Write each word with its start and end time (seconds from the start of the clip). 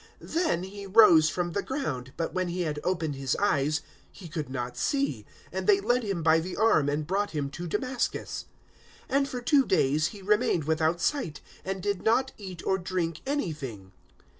009:008 0.19 0.33
Then 0.33 0.63
he 0.63 0.87
rose 0.87 1.29
from 1.29 1.51
the 1.51 1.61
ground, 1.61 2.11
but 2.17 2.33
when 2.33 2.47
he 2.47 2.61
had 2.61 2.79
opened 2.83 3.13
his 3.17 3.35
eyes, 3.35 3.81
he 4.11 4.27
could 4.27 4.49
not 4.49 4.75
see, 4.75 5.27
and 5.51 5.67
they 5.67 5.79
led 5.79 6.01
him 6.01 6.23
by 6.23 6.39
the 6.39 6.55
arm 6.55 6.89
and 6.89 7.05
brought 7.05 7.35
him 7.37 7.51
to 7.51 7.67
Damascus. 7.67 8.45
009:009 9.11 9.15
And 9.17 9.29
for 9.29 9.41
two 9.41 9.63
days 9.63 10.07
he 10.07 10.23
remained 10.23 10.63
without 10.63 11.01
sight, 11.01 11.39
and 11.63 11.83
did 11.83 12.01
not 12.01 12.31
eat 12.39 12.65
or 12.65 12.79
drink 12.79 13.21
anything. 13.27 13.91